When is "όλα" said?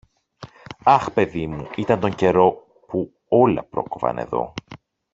3.27-3.63